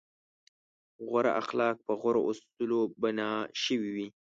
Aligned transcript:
غوره 1.07 1.31
اخلاق 1.41 1.77
په 1.85 1.93
غوره 2.01 2.21
اصولو 2.29 2.81
بنا 3.01 3.29
شوي 3.63 3.89
وي. 3.95 4.07